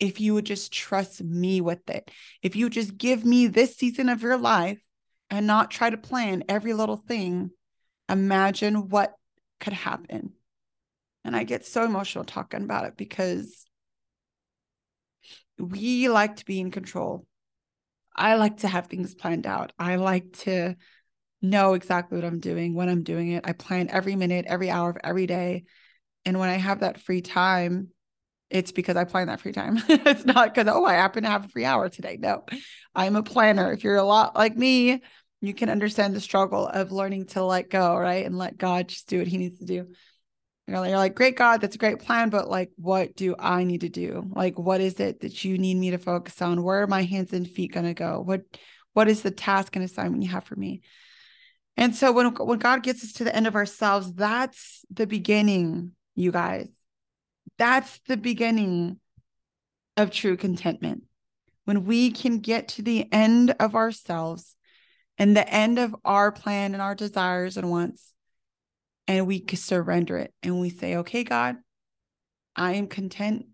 If 0.00 0.20
you 0.20 0.34
would 0.34 0.46
just 0.46 0.72
trust 0.72 1.22
me 1.22 1.60
with 1.60 1.88
it. 1.90 2.10
If 2.42 2.56
you 2.56 2.70
just 2.70 2.96
give 2.96 3.24
me 3.24 3.46
this 3.46 3.76
season 3.76 4.08
of 4.08 4.22
your 4.22 4.38
life 4.38 4.80
and 5.28 5.46
not 5.46 5.70
try 5.70 5.90
to 5.90 5.96
plan 5.96 6.42
every 6.48 6.72
little 6.72 6.96
thing 6.96 7.50
imagine 8.10 8.88
what 8.88 9.14
could 9.60 9.72
happen. 9.72 10.32
And 11.24 11.36
I 11.36 11.44
get 11.44 11.66
so 11.66 11.84
emotional 11.84 12.24
talking 12.24 12.62
about 12.62 12.86
it 12.86 12.96
because 12.96 13.66
we 15.58 16.08
like 16.08 16.36
to 16.36 16.44
be 16.44 16.60
in 16.60 16.70
control. 16.70 17.26
I 18.14 18.34
like 18.34 18.58
to 18.58 18.68
have 18.68 18.86
things 18.86 19.14
planned 19.14 19.46
out. 19.46 19.72
I 19.78 19.96
like 19.96 20.32
to 20.38 20.76
know 21.42 21.74
exactly 21.74 22.18
what 22.18 22.24
I'm 22.24 22.40
doing, 22.40 22.74
when 22.74 22.88
I'm 22.88 23.02
doing 23.02 23.32
it. 23.32 23.44
I 23.46 23.52
plan 23.52 23.88
every 23.90 24.16
minute, 24.16 24.46
every 24.48 24.70
hour 24.70 24.90
of 24.90 24.98
every 25.02 25.26
day. 25.26 25.64
And 26.24 26.38
when 26.38 26.48
I 26.48 26.56
have 26.56 26.80
that 26.80 27.00
free 27.00 27.22
time, 27.22 27.88
it's 28.50 28.72
because 28.72 28.96
I 28.96 29.04
plan 29.04 29.28
that 29.28 29.40
free 29.40 29.52
time. 29.52 29.80
it's 29.88 30.24
not 30.24 30.52
because, 30.52 30.70
oh, 30.72 30.84
I 30.84 30.94
happen 30.94 31.22
to 31.22 31.30
have 31.30 31.44
a 31.44 31.48
free 31.48 31.64
hour 31.64 31.88
today. 31.88 32.18
No, 32.20 32.44
I'm 32.94 33.16
a 33.16 33.22
planner. 33.22 33.72
If 33.72 33.84
you're 33.84 33.96
a 33.96 34.02
lot 34.02 34.34
like 34.34 34.56
me, 34.56 35.02
you 35.40 35.54
can 35.54 35.70
understand 35.70 36.14
the 36.14 36.20
struggle 36.20 36.66
of 36.66 36.92
learning 36.92 37.26
to 37.26 37.44
let 37.44 37.70
go, 37.70 37.96
right? 37.96 38.26
And 38.26 38.36
let 38.36 38.58
God 38.58 38.88
just 38.88 39.08
do 39.08 39.18
what 39.18 39.26
he 39.26 39.38
needs 39.38 39.58
to 39.58 39.64
do. 39.64 39.86
You're 40.66 40.78
like, 40.78 40.90
you're 40.90 40.98
like, 40.98 41.14
great 41.14 41.36
God, 41.36 41.60
that's 41.60 41.74
a 41.74 41.78
great 41.78 41.98
plan, 41.98 42.30
but 42.30 42.48
like, 42.48 42.70
what 42.76 43.16
do 43.16 43.34
I 43.38 43.64
need 43.64 43.80
to 43.80 43.88
do? 43.88 44.30
Like, 44.30 44.58
what 44.58 44.80
is 44.80 45.00
it 45.00 45.20
that 45.20 45.44
you 45.44 45.58
need 45.58 45.76
me 45.76 45.90
to 45.90 45.98
focus 45.98 46.40
on? 46.40 46.62
Where 46.62 46.82
are 46.82 46.86
my 46.86 47.02
hands 47.02 47.32
and 47.32 47.48
feet 47.48 47.72
going 47.72 47.86
to 47.86 47.94
go? 47.94 48.20
What, 48.20 48.42
what 48.92 49.08
is 49.08 49.22
the 49.22 49.30
task 49.30 49.74
and 49.74 49.84
assignment 49.84 50.22
you 50.22 50.28
have 50.28 50.44
for 50.44 50.56
me? 50.56 50.82
And 51.76 51.96
so 51.96 52.12
when, 52.12 52.34
when 52.34 52.58
God 52.58 52.82
gets 52.82 53.02
us 53.02 53.14
to 53.14 53.24
the 53.24 53.34
end 53.34 53.46
of 53.46 53.56
ourselves, 53.56 54.12
that's 54.12 54.84
the 54.90 55.06
beginning, 55.06 55.92
you 56.14 56.30
guys. 56.30 56.68
That's 57.58 57.98
the 58.06 58.16
beginning 58.16 59.00
of 59.96 60.10
true 60.10 60.36
contentment. 60.36 61.04
When 61.64 61.84
we 61.84 62.10
can 62.10 62.38
get 62.38 62.68
to 62.68 62.82
the 62.82 63.10
end 63.12 63.54
of 63.58 63.74
ourselves 63.74 64.56
and 65.20 65.36
the 65.36 65.46
end 65.46 65.78
of 65.78 65.94
our 66.02 66.32
plan 66.32 66.72
and 66.72 66.80
our 66.80 66.94
desires 66.94 67.58
and 67.58 67.70
wants. 67.70 68.14
And 69.06 69.26
we 69.26 69.44
surrender 69.54 70.16
it 70.16 70.32
and 70.42 70.60
we 70.60 70.70
say, 70.70 70.96
okay, 70.96 71.24
God, 71.24 71.56
I 72.56 72.72
am 72.72 72.86
content 72.86 73.46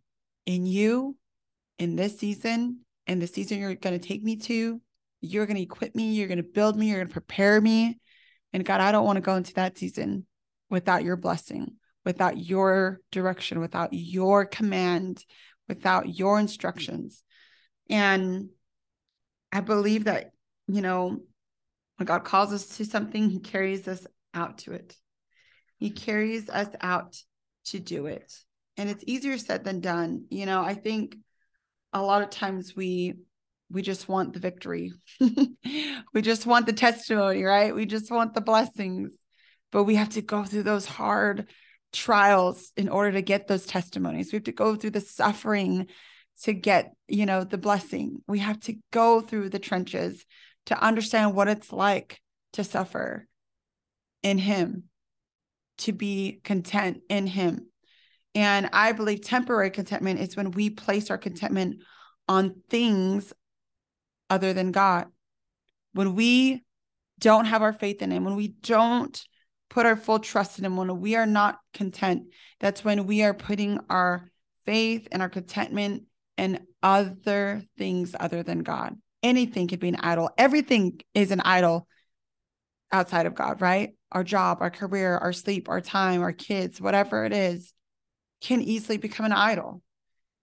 in 0.47 0.65
you 0.65 1.17
in 1.79 1.97
this 1.97 2.19
season 2.19 2.83
and 3.09 3.21
the 3.21 3.27
season 3.27 3.59
you're 3.59 3.75
going 3.75 3.99
to 3.99 4.09
take 4.09 4.23
me 4.23 4.37
to. 4.37 4.81
You're 5.21 5.47
going 5.47 5.57
to 5.57 5.63
equip 5.63 5.97
me. 5.97 6.13
You're 6.13 6.29
going 6.29 6.37
to 6.39 6.45
build 6.45 6.77
me. 6.77 6.87
You're 6.87 6.99
going 6.99 7.09
to 7.09 7.13
prepare 7.13 7.61
me. 7.61 7.99
And 8.53 8.65
God, 8.65 8.81
I 8.81 8.93
don't 8.93 9.05
want 9.05 9.17
to 9.17 9.23
go 9.23 9.35
into 9.35 9.55
that 9.55 9.77
season 9.77 10.25
without 10.71 11.03
your 11.03 11.17
blessing, 11.17 11.73
without 12.05 12.39
your 12.39 13.01
direction, 13.11 13.59
without 13.59 13.89
your 13.93 14.47
command, 14.47 15.25
without 15.69 16.17
your 16.17 16.39
instructions. 16.39 17.25
And 17.91 18.51
I 19.51 19.63
believe 19.63 20.05
that, 20.05 20.31
you 20.69 20.81
know, 20.81 21.23
when 21.97 22.07
God 22.07 22.25
calls 22.25 22.53
us 22.53 22.77
to 22.77 22.85
something, 22.85 23.31
He 23.31 23.41
carries 23.41 23.89
us 23.89 24.07
out 24.35 24.59
to 24.59 24.73
it. 24.73 24.97
He 25.79 25.91
carries 25.91 26.49
us 26.49 26.69
out 26.81 27.17
to 27.67 27.79
do 27.79 28.07
it. 28.07 28.33
And 28.77 28.89
it's 28.89 29.05
easier 29.07 29.39
said 29.39 29.65
than 29.65 29.81
done. 29.81 30.27
You 30.31 30.47
know, 30.47 30.63
I 30.63 30.75
think 30.75 31.17
a 31.93 32.03
lot 32.03 32.23
of 32.23 32.31
times 32.31 32.75
we 32.77 33.15
we 33.71 33.83
just 33.83 34.09
want 34.09 34.33
the 34.33 34.39
victory. 34.39 34.93
we 35.21 36.23
just 36.23 36.47
want 36.47 36.67
the 36.67 36.73
testimony, 36.73 37.43
right? 37.43 37.75
We 37.75 37.85
just 37.85 38.11
want 38.11 38.35
the 38.35 38.41
blessings. 38.41 39.13
But 39.73 39.85
we 39.85 39.97
have 39.97 40.11
to 40.11 40.23
go 40.23 40.45
through 40.45 40.63
those 40.63 40.87
hard 40.87 41.49
trials 41.93 42.73
in 42.77 42.89
order 42.89 43.13
to 43.13 43.23
get 43.23 43.49
those 43.49 43.67
testimonies. 43.67 44.31
We 44.31 44.37
have 44.37 44.45
to 44.45 44.53
go 44.53 44.77
through 44.77 44.91
the 44.91 45.01
suffering 45.01 45.89
to 46.43 46.53
get, 46.53 46.93
you 47.09 47.27
know, 47.27 47.43
the 47.43 47.59
blessing. 47.59 48.23
We 48.29 48.39
have 48.39 48.61
to 48.61 48.77
go 48.93 49.21
through 49.21 49.49
the 49.49 49.59
trenches 49.59 50.25
to 50.67 50.81
understand 50.83 51.35
what 51.35 51.49
it's 51.49 51.73
like 51.73 52.21
to 52.53 52.65
suffer 52.65 53.27
in 54.23 54.39
Him, 54.39 54.85
to 55.79 55.93
be 55.93 56.41
content 56.45 57.03
in 57.09 57.27
Him. 57.27 57.69
And 58.35 58.69
I 58.73 58.93
believe 58.93 59.23
temporary 59.23 59.71
contentment 59.71 60.21
is 60.21 60.37
when 60.37 60.51
we 60.51 60.71
place 60.71 61.11
our 61.11 61.19
contentment 61.19 61.83
on 62.29 62.63
things 62.69 63.33
other 64.29 64.53
than 64.53 64.73
God. 64.73 65.07
When 65.93 66.15
we 66.15 66.65
don't 67.19 67.47
have 67.47 67.63
our 67.63 67.73
faith 67.73 68.03
in 68.03 68.11
Him, 68.11 68.25
when 68.25 68.37
we 68.37 68.49
don't 68.49 69.23
put 69.71 69.87
our 69.87 69.97
full 69.97 70.19
trust 70.19 70.59
in 70.59 70.65
Him, 70.65 70.77
when 70.77 71.01
we 71.01 71.17
are 71.17 71.27
not 71.27 71.59
content, 71.73 72.25
that's 72.61 72.85
when 72.85 73.07
we 73.07 73.23
are 73.23 73.35
putting 73.35 73.79
our 73.89 74.29
faith 74.67 75.09
and 75.13 75.23
our 75.23 75.29
contentment 75.29 76.05
in 76.37 76.67
other 76.83 77.63
things 77.79 78.15
other 78.19 78.43
than 78.43 78.63
God 78.63 78.97
anything 79.27 79.67
could 79.67 79.81
be 79.81 79.89
an 79.89 79.97
idol. 79.97 80.31
Everything 80.39 81.01
is 81.13 81.33
an 81.33 81.41
idol 81.41 81.89
outside 82.93 83.27
of 83.27 83.35
God, 83.35 83.61
right? 83.61 83.95
Our 84.13 84.23
job, 84.23 84.59
our 84.61 84.71
career, 84.71 85.19
our 85.19 85.33
sleep, 85.33 85.69
our 85.69 85.81
time, 85.81 86.23
our 86.23 86.33
kids, 86.33 86.81
whatever 86.81 87.25
it 87.25 87.33
is, 87.33 87.73
can 88.41 88.63
easily 88.63 88.99
become 88.99 89.27
an 89.27 89.33
idol. 89.33 89.83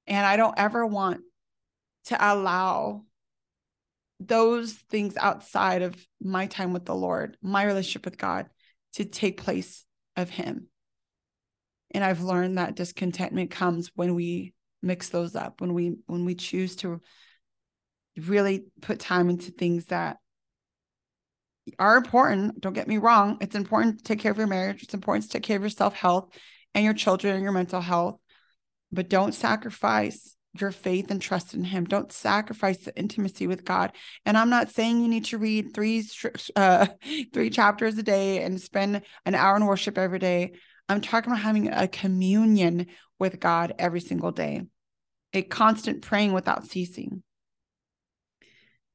And 0.05 0.25
I 0.25 0.35
don't 0.35 0.57
ever 0.57 0.85
want 0.85 1.21
to 2.05 2.17
allow 2.19 3.03
those 4.19 4.73
things 4.73 5.15
outside 5.15 5.81
of 5.81 5.95
my 6.21 6.47
time 6.47 6.73
with 6.73 6.83
the 6.83 6.95
Lord, 6.95 7.37
my 7.41 7.63
relationship 7.63 8.03
with 8.03 8.17
God, 8.17 8.47
to 8.95 9.05
take 9.05 9.41
place 9.41 9.85
of 10.17 10.29
Him. 10.29 10.67
And 11.91 12.03
I've 12.03 12.21
learned 12.21 12.57
that 12.57 12.75
discontentment 12.75 13.51
comes 13.51 13.91
when 13.95 14.13
we 14.13 14.53
mix 14.81 15.07
those 15.07 15.35
up, 15.35 15.61
when 15.61 15.73
we 15.73 15.95
when 16.07 16.25
we 16.25 16.35
choose 16.35 16.75
to 16.77 16.99
really 18.17 18.65
put 18.81 18.99
time 18.99 19.29
into 19.29 19.51
things 19.51 19.85
that 19.85 20.17
are 21.79 21.97
important. 21.97 22.59
Don't 22.59 22.73
get 22.73 22.87
me 22.87 22.97
wrong. 22.97 23.37
It's 23.41 23.55
important 23.55 23.99
to 23.99 24.03
take 24.03 24.19
care 24.19 24.31
of 24.31 24.37
your 24.37 24.47
marriage. 24.47 24.83
It's 24.83 24.93
important 24.93 25.25
to 25.25 25.29
take 25.29 25.43
care 25.43 25.57
of 25.57 25.63
your 25.63 25.69
self 25.69 25.93
health 25.93 26.29
and 26.73 26.83
your 26.83 26.93
children 26.93 27.35
and 27.35 27.43
your 27.43 27.53
mental 27.53 27.81
health. 27.81 28.19
But 28.91 29.09
don't 29.09 29.33
sacrifice 29.33 30.35
your 30.59 30.71
faith 30.71 31.09
and 31.09 31.21
trust 31.21 31.53
in 31.53 31.63
Him. 31.63 31.85
Don't 31.85 32.11
sacrifice 32.11 32.77
the 32.77 32.95
intimacy 32.95 33.47
with 33.47 33.65
God. 33.65 33.91
And 34.25 34.37
I'm 34.37 34.49
not 34.49 34.69
saying 34.69 35.01
you 35.01 35.07
need 35.07 35.25
to 35.25 35.37
read 35.37 35.73
three 35.73 36.03
uh, 36.55 36.87
three 37.33 37.49
chapters 37.49 37.97
a 37.97 38.03
day 38.03 38.43
and 38.43 38.61
spend 38.61 39.01
an 39.25 39.35
hour 39.35 39.55
in 39.55 39.65
worship 39.65 39.97
every 39.97 40.19
day. 40.19 40.53
I'm 40.89 41.01
talking 41.01 41.31
about 41.31 41.41
having 41.41 41.71
a 41.71 41.87
communion 41.87 42.87
with 43.17 43.39
God 43.39 43.73
every 43.79 44.01
single 44.01 44.31
day, 44.31 44.63
a 45.31 45.41
constant 45.41 46.01
praying 46.01 46.33
without 46.33 46.65
ceasing. 46.65 47.23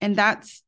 And 0.00 0.16
that's 0.16 0.62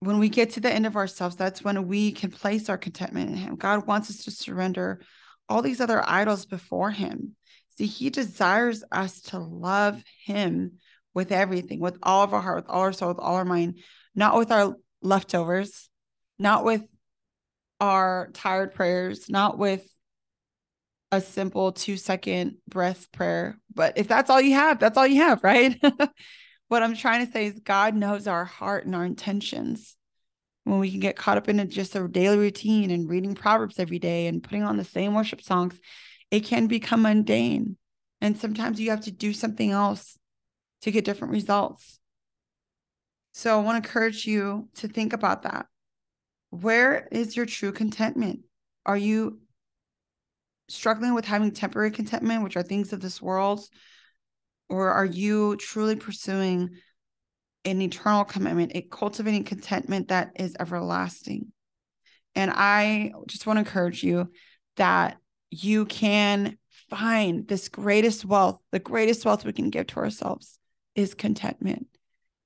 when 0.00 0.18
we 0.18 0.28
get 0.28 0.50
to 0.50 0.60
the 0.60 0.72
end 0.72 0.86
of 0.86 0.96
ourselves, 0.96 1.36
that's 1.36 1.64
when 1.64 1.86
we 1.88 2.12
can 2.12 2.30
place 2.30 2.68
our 2.68 2.76
contentment 2.78 3.30
in 3.30 3.36
Him. 3.36 3.56
God 3.56 3.86
wants 3.86 4.10
us 4.10 4.24
to 4.24 4.30
surrender 4.30 5.00
all 5.48 5.62
these 5.62 5.80
other 5.80 6.02
idols 6.06 6.46
before 6.46 6.90
Him. 6.90 7.36
See, 7.76 7.86
He 7.86 8.10
desires 8.10 8.84
us 8.92 9.20
to 9.22 9.38
love 9.38 10.02
Him 10.24 10.78
with 11.14 11.32
everything, 11.32 11.80
with 11.80 11.98
all 12.02 12.22
of 12.22 12.34
our 12.34 12.40
heart, 12.40 12.56
with 12.56 12.68
all 12.68 12.82
our 12.82 12.92
soul, 12.92 13.08
with 13.08 13.18
all 13.18 13.36
our 13.36 13.44
mind, 13.44 13.78
not 14.14 14.36
with 14.36 14.52
our 14.52 14.76
leftovers, 15.00 15.88
not 16.38 16.64
with 16.64 16.82
our 17.80 18.30
tired 18.34 18.74
prayers, 18.74 19.28
not 19.30 19.58
with 19.58 19.88
a 21.12 21.20
simple 21.20 21.72
two 21.72 21.96
second 21.96 22.56
breath 22.68 23.10
prayer. 23.12 23.58
But 23.72 23.96
if 23.96 24.08
that's 24.08 24.30
all 24.30 24.40
you 24.40 24.54
have, 24.54 24.78
that's 24.78 24.98
all 24.98 25.06
you 25.06 25.22
have, 25.22 25.42
right? 25.44 25.80
what 26.68 26.82
I'm 26.82 26.96
trying 26.96 27.26
to 27.26 27.32
say 27.32 27.46
is 27.46 27.60
God 27.60 27.94
knows 27.94 28.26
our 28.26 28.44
heart 28.44 28.86
and 28.86 28.94
our 28.94 29.04
intentions. 29.04 29.96
When 30.64 30.78
we 30.78 30.90
can 30.90 31.00
get 31.00 31.16
caught 31.16 31.36
up 31.36 31.48
in 31.48 31.68
just 31.68 31.94
a 31.94 32.08
daily 32.08 32.38
routine 32.38 32.90
and 32.90 33.08
reading 33.08 33.34
Proverbs 33.34 33.78
every 33.78 33.98
day 33.98 34.26
and 34.26 34.42
putting 34.42 34.62
on 34.62 34.78
the 34.78 34.84
same 34.84 35.14
worship 35.14 35.42
songs, 35.42 35.78
it 36.30 36.40
can 36.40 36.66
become 36.66 37.02
mundane. 37.02 37.76
And 38.20 38.38
sometimes 38.38 38.80
you 38.80 38.90
have 38.90 39.02
to 39.02 39.10
do 39.10 39.34
something 39.34 39.70
else 39.70 40.16
to 40.82 40.90
get 40.90 41.04
different 41.04 41.32
results. 41.32 41.98
So 43.32 43.58
I 43.58 43.62
want 43.62 43.82
to 43.82 43.88
encourage 43.88 44.26
you 44.26 44.68
to 44.76 44.88
think 44.88 45.12
about 45.12 45.42
that. 45.42 45.66
Where 46.50 47.08
is 47.10 47.36
your 47.36 47.46
true 47.46 47.72
contentment? 47.72 48.40
Are 48.86 48.96
you 48.96 49.40
struggling 50.68 51.14
with 51.14 51.24
having 51.24 51.50
temporary 51.50 51.90
contentment, 51.90 52.42
which 52.42 52.56
are 52.56 52.62
things 52.62 52.92
of 52.92 53.00
this 53.00 53.20
world? 53.20 53.60
Or 54.68 54.90
are 54.90 55.04
you 55.04 55.56
truly 55.56 55.96
pursuing 55.96 56.70
an 57.64 57.80
eternal 57.80 58.24
commitment, 58.24 58.72
a 58.74 58.82
cultivating 58.82 59.44
contentment 59.44 60.08
that 60.08 60.32
is 60.36 60.56
everlasting? 60.58 61.52
And 62.34 62.50
I 62.50 63.12
just 63.26 63.46
want 63.46 63.58
to 63.58 63.60
encourage 63.60 64.02
you 64.02 64.30
that 64.76 65.18
you 65.50 65.84
can 65.84 66.58
find 66.90 67.46
this 67.46 67.68
greatest 67.68 68.24
wealth, 68.24 68.60
the 68.72 68.78
greatest 68.78 69.24
wealth 69.24 69.44
we 69.44 69.52
can 69.52 69.70
give 69.70 69.86
to 69.88 69.96
ourselves 69.96 70.58
is 70.94 71.14
contentment. 71.14 71.86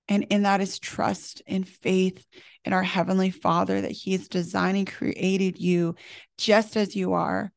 And 0.09 0.25
in 0.31 0.43
that 0.43 0.61
is 0.61 0.79
trust 0.79 1.43
and 1.47 1.69
faith 1.69 2.25
in 2.65 2.73
our 2.73 2.83
Heavenly 2.83 3.31
Father 3.31 3.81
that 3.81 3.93
He 3.93 4.13
has 4.13 4.29
designed 4.29 4.77
and 4.77 4.87
created 4.87 5.59
you 5.59 5.95
just 6.39 6.77
as 6.77 6.97
you 6.97 7.13
are 7.13 7.53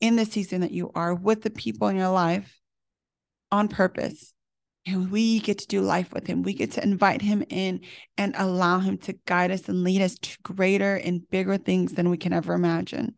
in 0.00 0.16
the 0.16 0.24
season 0.24 0.62
that 0.62 0.70
you 0.70 0.90
are 0.94 1.14
with 1.14 1.42
the 1.42 1.50
people 1.50 1.88
in 1.88 1.96
your 1.96 2.08
life 2.08 2.58
on 3.54 3.68
purpose. 3.68 4.32
And 4.86 5.10
we 5.10 5.38
get 5.38 5.58
to 5.60 5.66
do 5.66 5.80
life 5.80 6.12
with 6.12 6.26
Him. 6.26 6.42
We 6.42 6.52
get 6.52 6.72
to 6.72 6.82
invite 6.82 7.22
Him 7.22 7.42
in 7.48 7.80
and 8.18 8.34
allow 8.36 8.80
Him 8.80 8.98
to 8.98 9.14
guide 9.26 9.50
us 9.50 9.68
and 9.68 9.82
lead 9.82 10.02
us 10.02 10.18
to 10.18 10.36
greater 10.42 10.96
and 10.96 11.28
bigger 11.30 11.56
things 11.56 11.92
than 11.92 12.10
we 12.10 12.18
can 12.18 12.34
ever 12.34 12.52
imagine. 12.52 13.14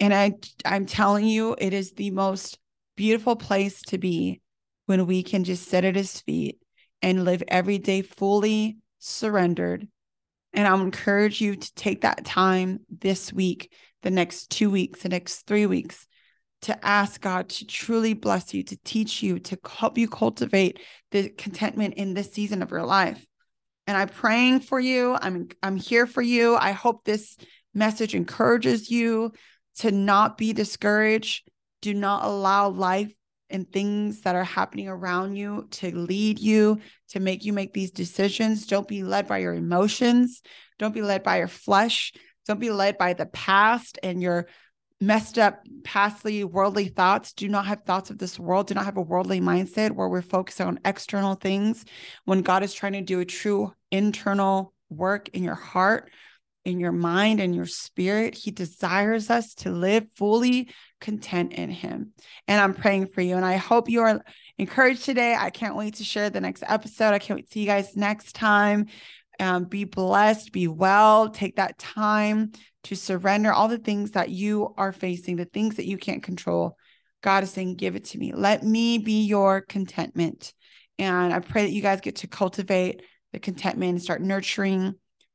And 0.00 0.12
I, 0.12 0.34
I'm 0.66 0.84
telling 0.84 1.26
you, 1.26 1.54
it 1.56 1.72
is 1.72 1.92
the 1.92 2.10
most 2.10 2.58
beautiful 2.96 3.36
place 3.36 3.80
to 3.82 3.98
be 3.98 4.42
when 4.86 5.06
we 5.06 5.22
can 5.22 5.44
just 5.44 5.68
sit 5.68 5.84
at 5.84 5.96
His 5.96 6.20
feet 6.20 6.58
and 7.00 7.24
live 7.24 7.42
every 7.48 7.78
day 7.78 8.02
fully 8.02 8.76
surrendered. 8.98 9.88
And 10.52 10.66
I'll 10.66 10.82
encourage 10.82 11.40
you 11.40 11.54
to 11.54 11.74
take 11.74 12.02
that 12.02 12.24
time 12.24 12.80
this 12.90 13.32
week, 13.32 13.72
the 14.02 14.10
next 14.10 14.50
two 14.50 14.68
weeks, 14.68 15.02
the 15.02 15.08
next 15.08 15.46
three 15.46 15.64
weeks, 15.66 16.06
to 16.62 16.86
ask 16.86 17.20
God 17.20 17.48
to 17.48 17.66
truly 17.66 18.14
bless 18.14 18.52
you, 18.52 18.62
to 18.64 18.78
teach 18.84 19.22
you, 19.22 19.38
to 19.40 19.58
help 19.66 19.96
you 19.96 20.08
cultivate 20.08 20.78
the 21.10 21.30
contentment 21.30 21.94
in 21.94 22.14
this 22.14 22.32
season 22.32 22.62
of 22.62 22.70
your 22.70 22.84
life. 22.84 23.24
And 23.86 23.96
I'm 23.96 24.08
praying 24.08 24.60
for 24.60 24.78
you. 24.78 25.16
I'm 25.20 25.48
I'm 25.62 25.76
here 25.76 26.06
for 26.06 26.22
you. 26.22 26.56
I 26.56 26.72
hope 26.72 27.04
this 27.04 27.36
message 27.74 28.14
encourages 28.14 28.90
you 28.90 29.32
to 29.76 29.90
not 29.90 30.36
be 30.36 30.52
discouraged. 30.52 31.48
Do 31.80 31.94
not 31.94 32.24
allow 32.24 32.68
life 32.68 33.12
and 33.48 33.70
things 33.70 34.20
that 34.20 34.36
are 34.36 34.44
happening 34.44 34.88
around 34.88 35.36
you 35.36 35.66
to 35.70 35.96
lead 35.96 36.38
you 36.38 36.80
to 37.08 37.20
make 37.20 37.44
you 37.44 37.52
make 37.52 37.72
these 37.72 37.90
decisions. 37.90 38.66
Don't 38.66 38.86
be 38.86 39.02
led 39.02 39.26
by 39.26 39.38
your 39.38 39.54
emotions. 39.54 40.42
Don't 40.78 40.94
be 40.94 41.02
led 41.02 41.22
by 41.22 41.38
your 41.38 41.48
flesh. 41.48 42.12
Don't 42.46 42.60
be 42.60 42.70
led 42.70 42.96
by 42.96 43.12
the 43.12 43.26
past 43.26 43.98
and 44.02 44.22
your 44.22 44.46
messed 45.00 45.38
up, 45.38 45.64
pastly, 45.82 46.44
worldly 46.44 46.88
thoughts. 46.88 47.32
Do 47.32 47.48
not 47.48 47.66
have 47.66 47.82
thoughts 47.82 48.10
of 48.10 48.18
this 48.18 48.38
world. 48.38 48.66
Do 48.66 48.74
not 48.74 48.84
have 48.84 48.98
a 48.98 49.02
worldly 49.02 49.40
mindset 49.40 49.92
where 49.92 50.08
we're 50.08 50.22
focused 50.22 50.60
on 50.60 50.80
external 50.84 51.34
things 51.34 51.84
when 52.24 52.42
God 52.42 52.62
is 52.62 52.74
trying 52.74 52.92
to 52.92 53.00
do 53.00 53.20
a 53.20 53.24
true 53.24 53.72
internal 53.90 54.74
work 54.90 55.28
in 55.30 55.42
your 55.42 55.54
heart 55.54 56.10
in 56.64 56.78
your 56.78 56.92
mind 56.92 57.40
and 57.40 57.54
your 57.54 57.66
spirit. 57.66 58.34
He 58.34 58.50
desires 58.50 59.30
us 59.30 59.54
to 59.56 59.70
live 59.70 60.06
fully 60.16 60.68
content 61.00 61.52
in 61.54 61.70
Him. 61.70 62.12
And 62.46 62.60
I'm 62.60 62.74
praying 62.74 63.08
for 63.08 63.22
you. 63.22 63.36
And 63.36 63.44
I 63.44 63.56
hope 63.56 63.88
you 63.88 64.02
are 64.02 64.22
encouraged 64.58 65.04
today. 65.04 65.34
I 65.34 65.50
can't 65.50 65.76
wait 65.76 65.94
to 65.96 66.04
share 66.04 66.30
the 66.30 66.40
next 66.40 66.62
episode. 66.66 67.14
I 67.14 67.18
can't 67.18 67.38
wait 67.38 67.46
to 67.46 67.52
see 67.52 67.60
you 67.60 67.66
guys 67.66 67.96
next 67.96 68.34
time. 68.34 68.86
Um, 69.38 69.64
be 69.64 69.84
blessed, 69.84 70.52
be 70.52 70.68
well, 70.68 71.30
take 71.30 71.56
that 71.56 71.78
time 71.78 72.52
to 72.84 72.96
surrender 72.96 73.52
all 73.52 73.68
the 73.68 73.78
things 73.78 74.12
that 74.12 74.30
you 74.30 74.74
are 74.76 74.92
facing, 74.92 75.36
the 75.36 75.44
things 75.44 75.76
that 75.76 75.86
you 75.86 75.98
can't 75.98 76.22
control. 76.22 76.76
God 77.22 77.44
is 77.44 77.50
saying, 77.50 77.76
Give 77.76 77.96
it 77.96 78.06
to 78.06 78.18
me. 78.18 78.32
Let 78.32 78.62
me 78.62 78.98
be 78.98 79.24
your 79.24 79.60
contentment. 79.60 80.54
And 80.98 81.32
I 81.32 81.40
pray 81.40 81.62
that 81.62 81.72
you 81.72 81.82
guys 81.82 82.00
get 82.00 82.16
to 82.16 82.26
cultivate 82.26 83.02
the 83.32 83.38
contentment 83.38 83.90
and 83.90 84.02
start 84.02 84.20
nurturing 84.22 84.94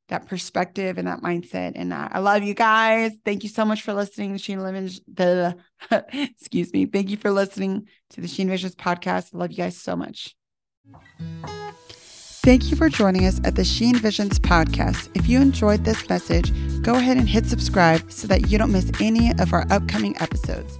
that 0.09 0.27
perspective 0.27 0.97
and 0.97 1.07
that 1.07 1.21
mindset. 1.21 1.73
And 1.75 1.93
I 1.93 2.19
love 2.19 2.43
you 2.43 2.53
guys. 2.53 3.13
Thank 3.23 3.43
you 3.43 3.49
so 3.49 3.65
much 3.65 3.81
for 3.81 3.93
listening 3.93 4.33
to 4.33 4.37
Sheen 4.37 4.61
Livens. 4.61 5.01
The 5.11 5.55
excuse 6.13 6.71
me. 6.73 6.85
Thank 6.85 7.09
you 7.09 7.17
for 7.17 7.31
listening 7.31 7.87
to 8.11 8.21
the 8.21 8.27
She 8.27 8.45
Envisions 8.45 8.75
podcast. 8.75 9.33
I 9.33 9.39
love 9.39 9.51
you 9.51 9.57
guys 9.57 9.77
so 9.77 9.95
much. 9.95 10.35
Thank 12.45 12.69
you 12.69 12.77
for 12.77 12.89
joining 12.89 13.25
us 13.25 13.41
at 13.43 13.55
the 13.55 13.63
She 13.63 13.91
Envisions 13.91 14.37
podcast. 14.37 15.09
If 15.15 15.27
you 15.27 15.41
enjoyed 15.41 15.83
this 15.83 16.07
message, 16.07 16.51
go 16.83 16.93
ahead 16.93 17.17
and 17.17 17.27
hit 17.27 17.47
subscribe 17.47 18.11
so 18.11 18.27
that 18.27 18.51
you 18.51 18.59
don't 18.59 18.71
miss 18.71 18.91
any 19.01 19.31
of 19.39 19.51
our 19.51 19.65
upcoming 19.71 20.15
episodes. 20.21 20.77